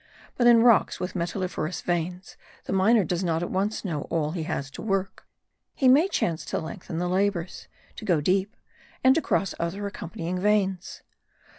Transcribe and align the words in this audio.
But 0.35 0.47
in 0.47 0.63
rocks 0.63 0.99
with 0.99 1.13
metalliferous 1.15 1.81
veins 1.81 2.35
the 2.63 2.73
miner 2.73 3.03
does 3.03 3.23
not 3.23 3.43
at 3.43 3.51
once 3.51 3.85
know 3.85 4.07
all 4.09 4.31
he 4.31 4.41
has 4.49 4.71
to 4.71 4.81
work. 4.81 5.27
He 5.75 5.87
may 5.87 6.07
chance 6.07 6.43
to 6.45 6.57
lengthen 6.57 6.97
the 6.97 7.07
labours, 7.07 7.67
to 7.97 8.05
go 8.05 8.19
deep, 8.19 8.55
and 9.03 9.13
to 9.13 9.21
cross 9.21 9.53
other 9.59 9.85
accompanying 9.85 10.39
veins. 10.39 11.03